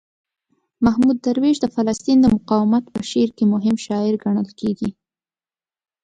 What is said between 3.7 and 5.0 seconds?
شاعر ګڼل کیږي.